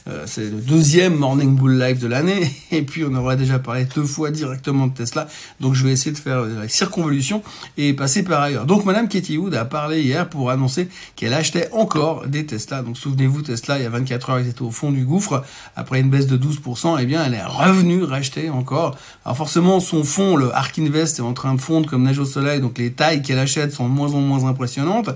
euh, 0.09 0.23
c'est 0.25 0.49
le 0.49 0.59
deuxième 0.59 1.15
Morning 1.15 1.55
Bull 1.55 1.79
Live 1.79 1.99
de 1.99 2.07
l'année 2.07 2.51
et 2.71 2.81
puis 2.81 3.03
on 3.05 3.13
aurait 3.15 3.37
déjà 3.37 3.59
parlé 3.59 3.85
deux 3.85 4.03
fois 4.03 4.31
directement 4.31 4.87
de 4.87 4.93
Tesla. 4.93 5.27
Donc 5.59 5.75
je 5.75 5.85
vais 5.85 5.91
essayer 5.91 6.11
de 6.11 6.17
faire 6.17 6.41
la 6.41 6.67
circonvolution 6.67 7.43
et 7.77 7.93
passer 7.93 8.23
par 8.23 8.41
ailleurs. 8.41 8.65
Donc 8.65 8.85
Madame 8.85 9.07
Katie 9.07 9.37
Wood 9.37 9.53
a 9.53 9.65
parlé 9.65 10.01
hier 10.01 10.27
pour 10.27 10.49
annoncer 10.49 10.89
qu'elle 11.15 11.33
achetait 11.33 11.69
encore 11.73 12.27
des 12.27 12.45
Tesla. 12.45 12.81
Donc 12.81 12.97
souvenez-vous, 12.97 13.43
Tesla 13.43 13.77
il 13.77 13.83
y 13.83 13.85
a 13.85 13.89
24 13.89 14.29
heures, 14.31 14.39
ils 14.39 14.49
étaient 14.49 14.61
au 14.61 14.71
fond 14.71 14.91
du 14.91 15.05
gouffre. 15.05 15.43
Après 15.75 15.99
une 15.99 16.09
baisse 16.09 16.27
de 16.27 16.37
12%, 16.37 16.99
et 16.99 17.03
eh 17.03 17.05
bien 17.05 17.23
elle 17.23 17.35
est 17.35 17.45
revenue 17.45 17.80
racheter 18.03 18.49
encore. 18.49 18.97
Alors 19.25 19.37
forcément, 19.37 19.79
son 19.79 20.03
fond, 20.03 20.35
le 20.35 20.53
Ark 20.55 20.77
Invest, 20.79 21.19
est 21.19 21.21
en 21.21 21.33
train 21.33 21.53
de 21.53 21.61
fondre 21.61 21.89
comme 21.89 22.03
neige 22.03 22.19
au 22.19 22.25
soleil, 22.25 22.61
donc 22.61 22.77
les 22.77 22.91
tailles 22.91 23.21
qu'elle 23.21 23.39
achète 23.39 23.71
sont 23.71 23.87
de 23.87 23.93
moins 23.93 24.13
en 24.13 24.19
moins 24.19 24.45
impressionnantes 24.45 25.09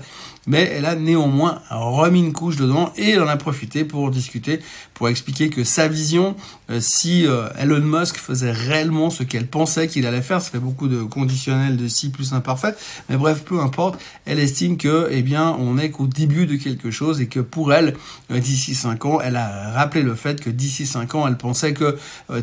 mais 0.46 0.70
elle 0.74 0.84
a 0.84 0.94
néanmoins 0.94 1.60
remis 1.70 2.20
une 2.20 2.32
couche 2.32 2.56
dedans 2.56 2.92
et 2.96 3.10
elle 3.10 3.22
en 3.22 3.28
a 3.28 3.36
profité 3.36 3.84
pour 3.84 4.10
discuter, 4.10 4.60
pour 4.94 5.08
expliquer 5.08 5.50
que 5.50 5.64
sa 5.64 5.88
vision, 5.88 6.36
euh, 6.70 6.80
si 6.80 7.26
euh, 7.26 7.48
Elon 7.58 7.80
Musk 7.80 8.16
faisait 8.16 8.52
réellement 8.52 9.10
ce 9.10 9.22
qu'elle 9.22 9.46
pensait 9.46 9.88
qu'il 9.88 10.06
allait 10.06 10.22
faire, 10.22 10.40
ça 10.40 10.50
fait 10.50 10.58
beaucoup 10.58 10.88
de 10.88 11.02
conditionnels 11.02 11.76
de 11.76 11.88
si 11.88 12.10
plus 12.10 12.32
imparfait, 12.32 12.74
mais 13.08 13.16
bref, 13.16 13.42
peu 13.44 13.60
importe, 13.60 14.00
elle 14.24 14.38
estime 14.38 14.76
que, 14.76 15.08
eh 15.10 15.22
bien, 15.22 15.56
on 15.58 15.78
est 15.78 15.90
qu'au 15.90 16.06
début 16.06 16.46
de 16.46 16.56
quelque 16.56 16.90
chose 16.90 17.20
et 17.20 17.26
que 17.26 17.40
pour 17.40 17.72
elle, 17.72 17.94
euh, 18.30 18.38
d'ici 18.38 18.74
5 18.74 19.04
ans, 19.04 19.20
elle 19.20 19.36
a 19.36 19.72
rappelé 19.72 20.02
le 20.02 20.14
fait 20.14 20.40
que 20.40 20.50
d'ici 20.50 20.86
5 20.86 21.14
ans, 21.14 21.26
elle 21.26 21.36
pensait 21.36 21.72
que 21.72 21.96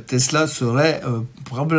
Tesla 0.08 0.48
serait 0.48 1.02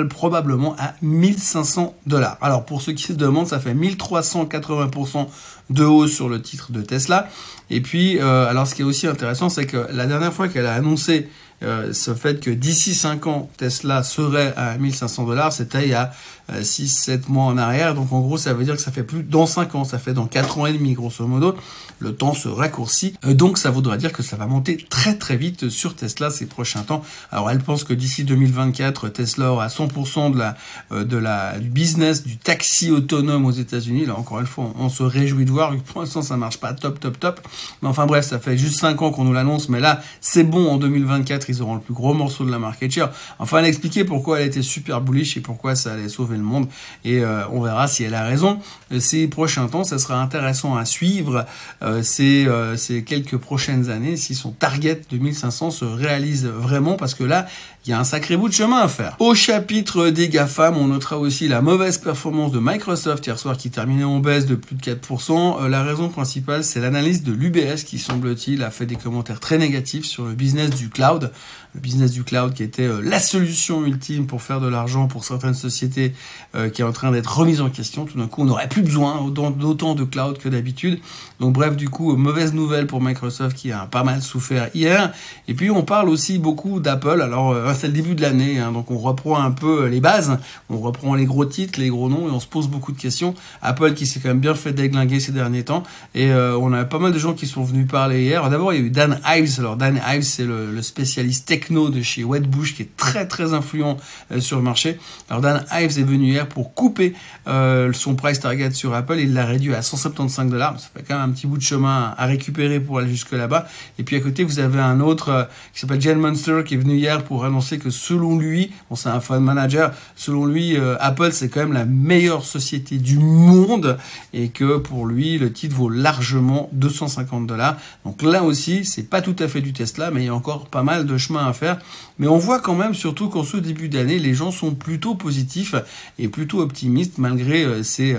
probablement 0.09 0.77
à 0.79 0.95
1500 1.03 1.95
dollars. 2.07 2.39
Alors 2.41 2.65
pour 2.65 2.83
ceux 2.83 2.93
qui 2.93 3.05
se 3.05 3.13
demandent, 3.13 3.47
ça 3.47 3.59
fait 3.59 3.75
1380% 3.75 5.27
de 5.71 5.85
hausse 5.85 6.13
sur 6.13 6.29
le 6.29 6.41
titre 6.43 6.73
de 6.73 6.83
Tesla. 6.83 7.29
Et 7.71 7.81
puis, 7.81 8.19
euh, 8.19 8.47
alors 8.47 8.67
ce 8.67 8.75
qui 8.75 8.83
est 8.83 8.85
aussi 8.85 9.07
intéressant, 9.07 9.49
c'est 9.49 9.67
que 9.67 9.87
la 9.93 10.07
dernière 10.07 10.33
fois 10.33 10.49
qu'elle 10.49 10.67
a 10.67 10.75
annoncé 10.75 11.29
euh, 11.63 11.93
ce 11.93 12.15
fait 12.15 12.41
que 12.41 12.51
d'ici 12.51 12.95
5 12.95 13.27
ans, 13.27 13.51
Tesla 13.57 14.03
serait 14.03 14.53
à 14.57 14.77
1500 14.77 15.25
dollars, 15.25 15.53
c'était 15.53 15.85
il 15.85 15.91
y 15.91 15.95
a 15.95 16.13
6-7 16.53 17.11
euh, 17.11 17.19
mois 17.29 17.45
en 17.45 17.59
arrière. 17.59 17.95
Donc 17.95 18.13
en 18.13 18.21
gros, 18.21 18.39
ça 18.39 18.53
veut 18.55 18.65
dire 18.65 18.77
que 18.77 18.83
ça 18.83 18.93
fait 18.93 19.03
plus 19.03 19.23
dans 19.23 19.47
5 19.47 19.75
ans, 19.75 19.85
ça 19.85 19.99
fait 19.99 20.13
dans 20.13 20.27
4 20.27 20.59
ans 20.59 20.67
et 20.67 20.73
demi, 20.73 20.93
grosso 20.93 21.27
modo. 21.27 21.55
Le 21.99 22.15
temps 22.15 22.35
se 22.35 22.49
raccourcit. 22.49 23.15
Euh, 23.25 23.35
donc 23.35 23.59
ça 23.59 23.71
voudrait 23.71 23.99
dire 23.99 24.13
que 24.13 24.23
ça 24.23 24.37
va 24.37 24.47
monter 24.47 24.77
très 24.89 25.17
très 25.17 25.37
vite 25.37 25.69
sur 25.69 25.95
Tesla 25.95 26.31
ces 26.31 26.47
prochains 26.47 26.83
temps. 26.83 27.03
Alors 27.31 27.51
elle 27.51 27.61
pense 27.61 27.85
que 27.85 27.95
d'ici 27.95 28.25
2024, 28.25 29.09
Tesla 29.09 29.53
aura 29.53 29.69
100% 29.69 30.33
de 30.33 30.39
la, 30.39 30.57
de 31.05 31.17
la, 31.17 31.59
du 31.59 31.69
business, 31.69 32.25
du 32.25 32.37
taxi 32.37 32.91
autonome 32.91 33.47
aux 33.47 33.53
États-Unis. 33.53 34.07
Là 34.07 34.17
encore 34.17 34.41
une 34.41 34.47
fois, 34.47 34.73
on, 34.79 34.89
se 34.89 35.03
réjouit 35.03 35.45
de 35.45 35.51
voir. 35.51 35.75
Pour 35.93 36.03
l'instant, 36.03 36.23
ça 36.23 36.37
marche 36.37 36.59
pas 36.59 36.73
top, 36.73 37.01
top, 37.01 37.19
top. 37.19 37.41
Mais 37.83 37.89
enfin 37.89 38.07
bref, 38.07 38.27
ça 38.27 38.39
fait 38.39 38.57
juste 38.57 38.81
5 38.81 39.01
ans 39.03 39.11
qu'on 39.11 39.25
nous 39.25 39.33
l'annonce. 39.33 39.69
Mais 39.69 39.81
là, 39.81 40.01
c'est 40.21 40.45
bon 40.45 40.69
en 40.69 40.77
2024 40.77 41.45
ils 41.49 41.63
auront 41.63 41.75
le 41.75 41.81
plus 41.81 41.95
gros 41.95 42.15
morceau 42.15 42.45
de 42.45 42.51
la 42.51 42.59
market 42.59 42.91
share. 42.91 43.13
Enfin, 43.39 43.59
elle 43.59 43.67
a 43.67 43.69
expliqué 43.69 44.05
pourquoi 44.05 44.41
elle 44.41 44.49
était 44.49 44.63
super 44.63 45.01
bullish 45.01 45.37
et 45.37 45.41
pourquoi 45.41 45.75
ça 45.75 45.93
allait 45.93 46.09
sauver 46.09 46.34
le 46.37 46.43
monde. 46.43 46.69
Et 47.05 47.21
euh, 47.21 47.49
on 47.51 47.61
verra 47.61 47.87
si 47.87 48.05
elle 48.05 48.15
a 48.15 48.25
raison. 48.25 48.59
Euh, 48.93 49.01
ces 49.01 49.27
prochains 49.29 49.67
temps, 49.69 49.85
ça 49.85 49.99
sera 49.99 50.21
intéressant 50.21 50.77
à 50.77 50.85
suivre 50.85 51.47
euh, 51.83 52.03
ces, 52.03 52.47
ces 52.77 53.03
quelques 53.05 53.37
prochaines 53.37 53.91
années 53.91 54.17
si 54.17 54.35
son 54.35 54.51
target 54.53 55.01
de 55.11 55.19
1500 55.19 55.71
se 55.71 55.85
réalise 55.85 56.47
vraiment 56.47 56.95
parce 56.95 57.15
que 57.15 57.25
là, 57.25 57.47
il 57.87 57.91
y 57.91 57.93
a 57.93 57.99
un 57.99 58.05
sacré 58.05 58.37
bout 58.37 58.49
de 58.49 58.55
chemin 58.55 58.79
à 58.79 58.89
faire. 58.89 59.17
Au 59.19 59.35
chapitre 59.35 60.09
des 60.09 60.29
GAFAM, 60.29 60.77
on 60.77 60.89
notera 60.89 61.19
aussi 61.19 61.49
la 61.49 61.61
mauvaise 61.61 61.99
performance 61.99 62.51
de 62.51 62.59
Microsoft 62.59 63.27
hier 63.27 63.39
soir 63.39 63.57
qui 63.57 63.71
terminait 63.71 64.05
en 64.05 64.21
baisse 64.21 64.47
de 64.47 64.55
plus 64.55 64.75
de 64.75 64.83
4%. 64.83 65.67
la 65.69 65.83
raison 65.83 66.09
principale, 66.09 66.65
c'est 66.65 66.81
l'analyse 66.81 67.23
de 67.23 67.33
l'UBS 67.33 67.85
qui 67.85 67.99
semble-t-il 67.99 68.63
a 68.63 68.71
fait 68.71 68.87
des 68.87 68.97
commentaires 68.97 69.41
très 69.41 69.59
négatifs 69.59 70.07
sur 70.07 70.25
le 70.25 70.33
business 70.33 70.71
du 70.71 70.89
cloud 70.89 71.31
le 71.75 71.81
business 71.81 72.13
du 72.13 72.23
cloud 72.23 72.55
qui 72.55 72.63
était 72.63 72.87
euh, 72.87 73.01
la 73.03 73.19
solution 73.19 73.85
ultime 73.85 74.27
pour 74.27 74.43
faire 74.43 74.61
de 74.61 74.69
l'argent 74.69 75.09
pour 75.09 75.25
certaines 75.25 75.55
sociétés 75.55 76.15
euh, 76.55 76.69
qui 76.69 76.83
est 76.83 76.85
en 76.85 76.93
train 76.93 77.11
d'être 77.11 77.39
remise 77.39 77.61
en 77.61 77.69
question. 77.69 78.05
Tout 78.05 78.19
d'un 78.19 78.29
coup, 78.29 78.43
on 78.43 78.45
n'aurait 78.45 78.69
plus 78.69 78.83
besoin 78.83 79.29
d'autant 79.29 79.95
de 79.95 80.05
cloud 80.05 80.39
que 80.39 80.49
d'habitude. 80.49 81.01
Donc 81.41 81.53
bref, 81.53 81.77
du 81.77 81.89
coup, 81.89 82.17
mauvaise 82.17 82.55
nouvelle 82.55 82.87
pour 82.87 83.03
Microsoft 83.03 83.57
qui 83.57 83.73
a 83.73 83.87
pas 83.87 84.05
mal 84.05 84.23
souffert 84.23 84.71
hier. 84.75 85.13
Et 85.49 85.55
puis 85.55 85.71
on 85.71 85.83
parle 85.83 86.09
aussi 86.09 86.39
beaucoup 86.39 86.79
d'Apple. 86.79 87.21
Alors 87.21 87.51
euh, 87.51 87.74
c'est 87.75 87.87
le 87.89 87.93
début 87.93 88.15
de 88.15 88.23
l'année, 88.23 88.59
hein, 88.59 88.73
donc 88.73 88.91
on 88.91 88.99
reprend 88.99 89.41
un 89.41 89.51
peu 89.51 89.87
les 89.87 90.01
bases, 90.01 90.39
on 90.71 90.79
reprend 90.79 91.15
les 91.15 91.25
gros 91.25 91.45
titres, 91.45 91.81
les 91.81 91.89
gros 91.89 92.09
noms, 92.09 92.29
et 92.29 92.31
on 92.31 92.41
se 92.41 92.47
pose 92.47 92.69
beaucoup 92.69 92.93
de 92.93 93.01
questions. 93.01 93.35
Apple 93.63 93.95
qui 93.95 94.07
s'est 94.07 94.21
quand 94.21 94.29
même 94.29 94.41
bien 94.41 94.55
fait 94.55 94.73
déglinguer 94.73 95.21
ces 95.21 95.33
derniers 95.33 95.65
temps, 95.65 95.83
et 96.15 96.31
euh, 96.31 96.57
on 96.57 96.73
a 96.73 96.85
pas 96.85 96.99
mal 96.99 97.13
de 97.13 97.19
gens 97.19 97.35
qui 97.35 97.47
sont 97.47 97.65
venus 97.65 97.87
parler 97.87 98.23
hier. 98.23 98.49
D'abord, 98.51 98.73
il 98.73 98.81
y 98.81 98.83
a 98.83 98.87
eu 98.87 98.91
Dan 98.91 99.21
Ives. 99.27 99.57
Alors 99.59 99.77
Dan 99.77 100.01
Ives, 100.07 100.23
c'est 100.23 100.45
le, 100.45 100.83
spécialiste 100.83 101.47
techno 101.47 101.89
de 101.89 102.03
chez 102.03 102.25
Wedbush, 102.25 102.75
qui 102.75 102.83
est 102.83 102.97
très 102.97 103.27
très 103.27 103.55
influent 103.55 103.97
euh, 104.33 104.41
sur 104.41 104.57
le 104.59 104.63
marché. 104.63 104.99
Alors 105.31 105.41
Dan 105.41 105.65
Ives 105.73 105.99
est 105.99 106.05
venu 106.05 106.27
hier 106.27 106.49
pour 106.49 106.75
couper 106.75 107.15
euh, 107.47 107.93
son 107.93 108.15
price 108.15 108.41
target 108.41 108.73
sur 108.73 108.95
Apple, 108.95 109.19
il 109.19 109.33
l'a 109.35 109.47
réduit 109.47 109.75
à 109.75 109.83
175 109.83 110.51
dollars. 110.51 110.79
Ça 110.79 110.89
fait 110.95 111.05
quand 111.07 111.19
même 111.19 111.31
un 111.31 111.33
petit 111.33 111.47
bout 111.47 111.59
de 111.59 111.63
chemin 111.63 112.15
à 112.17 112.27
récupérer 112.27 112.81
pour 112.81 112.99
aller 112.99 113.09
jusque 113.09 113.33
là-bas. 113.33 113.67
Et 113.99 114.03
puis 114.03 114.17
à 114.17 114.21
côté, 114.21 114.45
vous 114.45 114.59
avez 114.59 114.81
un 114.81 115.01
autre 115.01 115.49
qui 115.73 115.81
s'appelle 115.81 116.01
Jen 116.01 116.19
Monster 116.19 116.63
qui 116.65 116.75
est 116.75 116.79
venu 116.79 116.95
hier 116.95 117.23
pour 117.25 117.45
annoncer 117.45 117.64
que 117.79 117.91
selon 117.91 118.39
lui, 118.39 118.71
bon 118.89 118.97
c'est 118.97 119.09
un 119.09 119.21
fund 119.21 119.41
manager, 119.41 119.93
selon 120.17 120.47
lui 120.47 120.77
euh, 120.77 120.97
Apple 121.01 121.31
c'est 121.33 121.49
quand 121.49 121.61
même 121.61 121.73
la 121.73 121.85
meilleure 121.85 122.45
société 122.45 122.99
du 122.99 123.19
monde 123.19 123.99
et 124.33 124.49
que 124.49 124.79
pour 124.79 125.07
lui 125.07 125.39
le 125.39 125.53
titre 125.53 125.75
vaut 125.75 125.89
largement 125.89 126.69
250 126.73 127.47
dollars. 127.47 127.77
Donc 128.05 128.23
là 128.23 128.43
aussi 128.43 128.85
c'est 128.85 129.09
pas 129.09 129.23
tout 129.23 129.37
à 129.39 129.49
fait 129.49 129.61
du 129.61 129.73
Tesla 129.73 130.11
mais 130.11 130.23
il 130.23 130.27
y 130.27 130.29
a 130.29 130.35
encore 130.35 130.67
pas 130.67 130.83
mal 130.83 131.07
de 131.07 131.19
chemin 131.19 131.47
à 131.47 131.53
faire. 131.53 131.79
Mais 132.19 132.29
on 132.29 132.39
voit 132.39 132.61
quand 132.61 132.77
même 132.77 132.95
surtout 132.95 133.29
qu'en 133.29 133.45
ce 133.45 133.57
début 133.57 133.89
d'année 133.89 134.19
les 134.19 134.35
gens 134.35 134.51
sont 134.51 134.75
plutôt 134.75 135.15
positifs 135.15 135.75
et 136.19 136.29
plutôt 136.29 136.61
optimistes 136.61 137.19
malgré 137.19 137.65
euh, 137.65 137.83
ces 137.83 138.17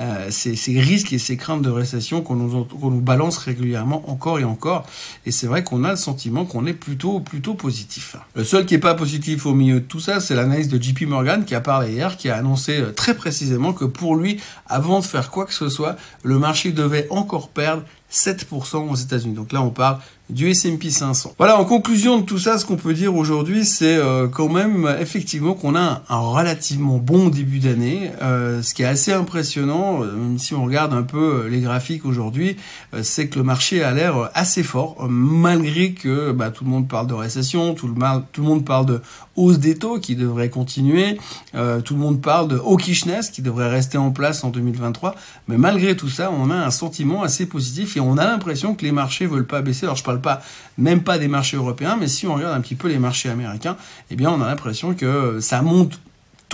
euh, 0.00 0.28
ces, 0.30 0.80
risques 0.80 1.12
et 1.12 1.18
ces 1.18 1.36
craintes 1.36 1.62
de 1.62 1.70
récession 1.70 2.20
qu'on 2.20 2.34
nous, 2.34 2.66
nous 2.82 3.00
balance 3.00 3.36
régulièrement 3.38 4.10
encore 4.10 4.40
et 4.40 4.44
encore. 4.44 4.86
Et 5.24 5.30
c'est 5.30 5.46
vrai 5.46 5.62
qu'on 5.62 5.84
a 5.84 5.90
le 5.90 5.96
sentiment 5.96 6.44
qu'on 6.44 6.66
est 6.66 6.74
plutôt, 6.74 7.20
plutôt 7.20 7.54
positif. 7.54 8.16
Le 8.34 8.42
seul 8.42 8.66
qui 8.66 8.74
est 8.74 8.78
pas 8.78 8.94
positif 8.94 9.46
au 9.46 9.54
milieu 9.54 9.80
de 9.80 9.86
tout 9.86 10.00
ça, 10.00 10.18
c'est 10.18 10.34
l'analyse 10.34 10.68
de 10.68 10.82
JP 10.82 11.02
Morgan 11.02 11.44
qui 11.44 11.54
a 11.54 11.60
parlé 11.60 11.92
hier, 11.92 12.16
qui 12.16 12.28
a 12.28 12.36
annoncé 12.36 12.78
euh, 12.78 12.90
très 12.90 13.14
précisément 13.14 13.72
que 13.72 13.84
pour 13.84 14.16
lui, 14.16 14.40
avant 14.66 14.98
de 14.98 15.04
faire 15.04 15.30
quoi 15.30 15.46
que 15.46 15.54
ce 15.54 15.68
soit, 15.68 15.96
le 16.24 16.38
marché 16.40 16.72
devait 16.72 17.06
encore 17.10 17.48
perdre 17.48 17.84
7% 18.10 18.88
aux 18.88 18.94
États-Unis. 18.96 19.34
Donc 19.34 19.52
là, 19.52 19.62
on 19.62 19.70
parle 19.70 19.98
du 20.30 20.48
S&P 20.48 20.88
500. 20.88 21.34
Voilà, 21.36 21.58
en 21.58 21.66
conclusion 21.66 22.18
de 22.18 22.24
tout 22.24 22.38
ça, 22.38 22.58
ce 22.58 22.64
qu'on 22.64 22.76
peut 22.76 22.94
dire 22.94 23.14
aujourd'hui, 23.14 23.66
c'est 23.66 23.96
euh, 23.96 24.26
quand 24.26 24.48
même 24.48 24.88
effectivement 24.98 25.52
qu'on 25.52 25.76
a 25.76 26.02
un, 26.08 26.16
relativement 26.16 26.96
bon 26.96 27.28
début 27.28 27.58
d'année. 27.58 28.10
Euh, 28.22 28.62
ce 28.62 28.72
qui 28.72 28.82
est 28.82 28.86
assez 28.86 29.12
impressionnant, 29.12 30.02
euh, 30.02 30.12
même 30.12 30.38
si 30.38 30.54
on 30.54 30.64
regarde 30.64 30.94
un 30.94 31.02
peu 31.02 31.46
les 31.48 31.60
graphiques 31.60 32.06
aujourd'hui, 32.06 32.56
c'est 33.02 33.28
que 33.28 33.38
le 33.38 33.44
marché 33.44 33.82
a 33.82 33.92
l'air 33.92 34.30
assez 34.34 34.62
fort, 34.62 35.06
malgré 35.08 35.92
que 35.92 36.32
bah, 36.32 36.50
tout 36.50 36.64
le 36.64 36.70
monde 36.70 36.88
parle 36.88 37.06
de 37.06 37.14
récession, 37.14 37.74
tout 37.74 37.86
le, 37.86 38.42
monde 38.42 38.64
parle 38.64 38.86
de 38.86 39.02
hausse 39.36 39.58
des 39.58 39.76
taux 39.76 39.98
qui 39.98 40.16
devrait 40.16 40.48
continuer, 40.48 41.18
tout 41.52 41.94
le 41.94 42.00
monde 42.00 42.20
parle 42.20 42.48
de 42.48 42.56
hawkishness 42.56 43.30
qui 43.30 43.42
devrait 43.42 43.68
rester 43.68 43.98
en 43.98 44.10
place 44.10 44.44
en 44.44 44.50
2023. 44.50 45.14
Mais 45.48 45.58
malgré 45.58 45.96
tout 45.96 46.08
ça, 46.08 46.30
on 46.30 46.50
a 46.50 46.56
un 46.56 46.70
sentiment 46.70 47.22
assez 47.22 47.46
positif 47.46 47.96
et 47.96 48.00
on 48.00 48.16
a 48.16 48.24
l'impression 48.24 48.74
que 48.74 48.84
les 48.84 48.92
marchés 48.92 49.26
veulent 49.26 49.46
pas 49.46 49.60
baisser. 49.60 49.86
Pas, 50.20 50.42
même 50.78 51.02
pas 51.02 51.18
des 51.18 51.28
marchés 51.28 51.56
européens, 51.56 51.96
mais 51.98 52.08
si 52.08 52.26
on 52.26 52.34
regarde 52.34 52.56
un 52.56 52.60
petit 52.60 52.74
peu 52.74 52.88
les 52.88 52.98
marchés 52.98 53.28
américains, 53.28 53.76
eh 54.10 54.16
bien 54.16 54.30
on 54.30 54.40
a 54.40 54.46
l'impression 54.46 54.94
que 54.94 55.40
ça 55.40 55.62
monte 55.62 56.00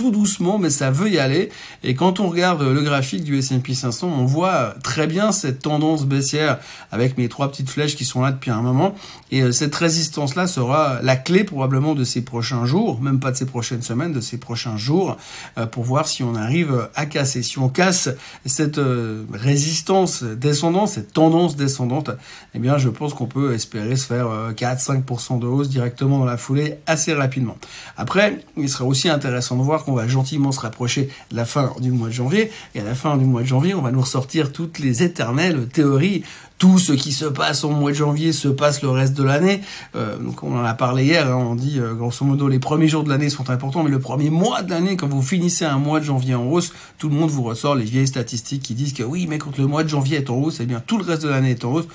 tout 0.01 0.09
doucement, 0.09 0.57
mais 0.57 0.71
ça 0.71 0.89
veut 0.89 1.11
y 1.11 1.19
aller. 1.19 1.49
Et 1.83 1.93
quand 1.93 2.19
on 2.19 2.27
regarde 2.29 2.63
le 2.63 2.81
graphique 2.81 3.23
du 3.23 3.37
S&P 3.37 3.75
500, 3.75 4.07
on 4.07 4.25
voit 4.25 4.73
très 4.81 5.05
bien 5.05 5.31
cette 5.31 5.59
tendance 5.59 6.05
baissière 6.05 6.57
avec 6.91 7.19
mes 7.19 7.29
trois 7.29 7.51
petites 7.51 7.69
flèches 7.69 7.95
qui 7.95 8.03
sont 8.03 8.21
là 8.21 8.31
depuis 8.31 8.49
un 8.49 8.63
moment. 8.63 8.95
Et 9.29 9.43
euh, 9.43 9.51
cette 9.51 9.75
résistance-là 9.75 10.47
sera 10.47 10.99
la 11.03 11.15
clé 11.15 11.43
probablement 11.43 11.93
de 11.93 12.03
ces 12.03 12.23
prochains 12.23 12.65
jours, 12.65 12.99
même 12.99 13.19
pas 13.19 13.29
de 13.29 13.37
ces 13.37 13.45
prochaines 13.45 13.83
semaines, 13.83 14.11
de 14.11 14.21
ces 14.21 14.39
prochains 14.39 14.75
jours, 14.75 15.17
euh, 15.59 15.67
pour 15.67 15.83
voir 15.83 16.07
si 16.07 16.23
on 16.23 16.33
arrive 16.33 16.89
à 16.95 17.05
casser. 17.05 17.43
Si 17.43 17.59
on 17.59 17.69
casse 17.69 18.09
cette 18.43 18.79
euh, 18.79 19.23
résistance 19.31 20.23
descendante, 20.23 20.89
cette 20.89 21.13
tendance 21.13 21.55
descendante, 21.55 22.09
eh 22.55 22.59
bien, 22.59 22.79
je 22.79 22.89
pense 22.89 23.13
qu'on 23.13 23.27
peut 23.27 23.53
espérer 23.53 23.97
se 23.97 24.07
faire 24.07 24.27
4-5% 24.55 25.37
de 25.37 25.45
hausse 25.45 25.69
directement 25.69 26.17
dans 26.17 26.25
la 26.25 26.37
foulée 26.37 26.77
assez 26.87 27.13
rapidement. 27.13 27.55
Après, 27.97 28.43
il 28.57 28.67
sera 28.67 28.85
aussi 28.85 29.07
intéressant 29.07 29.57
de 29.57 29.61
voir 29.61 29.83
qu'on 29.83 29.90
va 29.93 30.07
gentiment 30.07 30.51
se 30.51 30.59
rapprocher 30.59 31.09
de 31.31 31.35
la 31.35 31.45
fin 31.45 31.73
du 31.79 31.91
mois 31.91 32.07
de 32.07 32.13
janvier. 32.13 32.51
Et 32.75 32.79
à 32.79 32.83
la 32.83 32.95
fin 32.95 33.17
du 33.17 33.25
mois 33.25 33.41
de 33.41 33.47
janvier, 33.47 33.73
on 33.73 33.81
va 33.81 33.91
nous 33.91 34.01
ressortir 34.01 34.51
toutes 34.51 34.79
les 34.79 35.03
éternelles 35.03 35.67
théories. 35.67 36.23
Tout 36.61 36.77
ce 36.77 36.93
qui 36.93 37.11
se 37.11 37.25
passe 37.25 37.63
au 37.63 37.71
mois 37.71 37.89
de 37.89 37.95
janvier 37.95 38.31
se 38.33 38.47
passe 38.47 38.83
le 38.83 38.89
reste 38.91 39.15
de 39.15 39.23
l'année. 39.23 39.61
Euh, 39.95 40.15
donc 40.17 40.43
on 40.43 40.55
en 40.55 40.63
a 40.63 40.75
parlé 40.75 41.05
hier, 41.05 41.25
hein, 41.25 41.35
on 41.35 41.55
dit 41.55 41.79
euh, 41.79 41.95
grosso 41.95 42.23
modo 42.23 42.47
les 42.47 42.59
premiers 42.59 42.87
jours 42.87 43.03
de 43.03 43.09
l'année 43.09 43.31
sont 43.31 43.49
importants, 43.49 43.81
mais 43.81 43.89
le 43.89 43.97
premier 43.97 44.29
mois 44.29 44.61
de 44.61 44.69
l'année, 44.69 44.95
quand 44.95 45.07
vous 45.07 45.23
finissez 45.23 45.65
un 45.65 45.79
mois 45.79 45.99
de 45.99 46.05
janvier 46.05 46.35
en 46.35 46.45
hausse, 46.45 46.71
tout 46.99 47.09
le 47.09 47.15
monde 47.15 47.31
vous 47.31 47.41
ressort 47.41 47.73
les 47.73 47.85
vieilles 47.85 48.05
statistiques 48.05 48.61
qui 48.61 48.75
disent 48.75 48.93
que 48.93 49.01
oui, 49.01 49.25
mais 49.27 49.39
quand 49.39 49.57
le 49.57 49.65
mois 49.65 49.83
de 49.83 49.89
janvier 49.89 50.17
est 50.17 50.29
en 50.29 50.35
hausse, 50.35 50.59
eh 50.59 50.67
bien 50.67 50.83
tout 50.85 50.99
le 50.99 51.03
reste 51.03 51.23
de 51.23 51.29
l'année 51.29 51.49
est 51.49 51.65
en 51.65 51.71
hausse. 51.71 51.87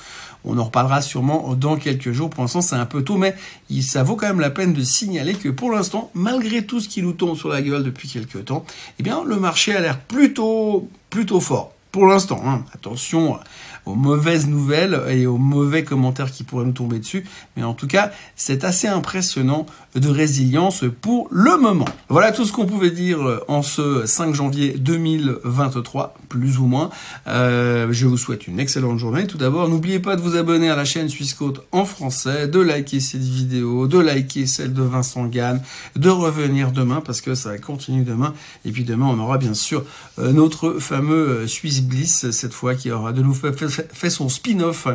On 0.45 0.59
en 0.59 0.65
reparlera 0.65 1.01
sûrement 1.01 1.55
dans 1.55 1.77
quelques 1.77 2.11
jours. 2.11 2.31
Pour 2.31 2.43
l'instant, 2.43 2.61
c'est 2.61 2.75
un 2.75 2.87
peu 2.87 3.05
tôt, 3.05 3.19
mais 3.19 3.37
ça 3.83 4.03
vaut 4.03 4.17
quand 4.17 4.27
même 4.27 4.41
la 4.41 4.51
peine 4.51 4.73
de 4.73 4.83
signaler 4.83 5.35
que 5.35 5.49
pour 5.49 5.71
l'instant, 5.71 6.11
malgré 6.13 6.67
tout 6.67 6.81
ce 6.81 6.89
qui 6.89 7.03
nous 7.03 7.13
tombe 7.13 7.37
sur 7.37 7.51
la 7.51 7.63
gueule 7.63 7.85
depuis 7.85 8.09
quelques 8.09 8.47
temps, 8.47 8.65
eh 8.99 9.05
bien, 9.05 9.23
le 9.25 9.37
marché 9.37 9.77
a 9.77 9.81
l'air 9.81 10.01
plutôt, 10.01 10.89
plutôt 11.09 11.39
fort. 11.39 11.73
Pour 11.93 12.09
l'instant, 12.09 12.43
hein. 12.45 12.63
attention 12.75 13.39
aux 13.87 13.95
mauvaises 13.95 14.49
nouvelles 14.49 15.01
et 15.09 15.27
aux 15.27 15.39
mauvais 15.39 15.85
commentaires 15.85 16.33
qui 16.33 16.43
pourraient 16.43 16.65
nous 16.65 16.73
tomber 16.73 16.99
dessus. 16.99 17.25
Mais 17.57 17.63
en 17.63 17.73
tout 17.73 17.87
cas, 17.87 18.11
c'est 18.35 18.65
assez 18.65 18.89
impressionnant 18.89 19.67
de 19.95 20.09
résilience 20.09 20.85
pour 21.01 21.29
le 21.31 21.57
moment. 21.57 21.87
Voilà 22.09 22.33
tout 22.33 22.45
ce 22.45 22.53
qu'on 22.53 22.67
pouvait 22.67 22.91
dire 22.91 23.23
euh, 23.23 23.45
en 23.49 23.63
ce 23.63 24.05
5 24.05 24.35
janvier 24.35 24.75
2023, 24.77 26.15
plus 26.29 26.59
ou 26.59 26.67
moins. 26.67 26.91
Euh, 27.29 27.89
je 27.93 28.07
vous 28.07 28.19
souhaite 28.19 28.47
une 28.47 28.61
excellente 28.61 28.99
journée. 28.99 29.27
Tout 29.27 29.39
d'abord, 29.39 29.69
n'oubliez 29.69 30.01
pas 30.01 30.17
de 30.17 30.21
vous 30.21 30.37
abonner 30.37 30.69
à 30.69 30.77
la 30.77 30.85
chaîne 30.85 31.09
Suisse 31.09 31.33
Côte 31.33 31.67
en 31.73 31.85
français, 31.85 32.49
de 32.49 32.61
liker 32.61 33.01
cette 33.01 33.23
vidéo, 33.23 33.87
de 33.87 33.99
liker 33.99 34.47
celle 34.47 34.75
de 34.75 34.83
Vincent 34.83 35.25
Gann, 35.27 35.63
de 35.95 36.11
revenir 36.11 36.73
demain 36.73 37.01
parce 37.01 37.21
que 37.21 37.35
ça 37.35 37.57
continue 37.57 38.03
demain. 38.03 38.35
Et 38.65 38.73
puis 38.73 38.85
demain, 38.85 39.07
on 39.07 39.19
aura 39.19 39.39
bien 39.39 39.55
sûr 39.55 39.85
euh, 40.19 40.33
notre 40.33 40.75
fameux 40.75 41.47
Swiss 41.47 41.83
Bliss, 41.83 42.31
cette 42.33 42.53
fois 42.53 42.75
qui 42.75 42.91
aura 42.91 43.13
de 43.13 43.23
nouveau 43.23 43.53
fait 43.53 43.53
fait 43.93 44.11
son 44.11 44.29
spin-off 44.29 44.89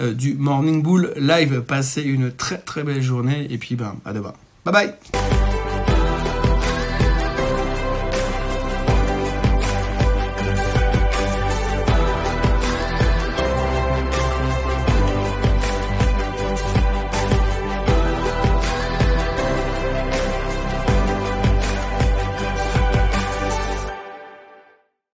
euh, 0.00 0.12
du 0.12 0.34
Morning 0.34 0.82
Bull 0.82 1.12
Live. 1.16 1.62
Passez 1.62 2.02
une 2.02 2.32
très 2.32 2.58
très 2.58 2.82
belle 2.82 3.02
journée 3.02 3.46
et 3.50 3.58
puis 3.58 3.76
ben 3.76 3.96
à 4.04 4.12
demain. 4.12 4.34
Bye 4.64 4.72
bye 4.72 5.41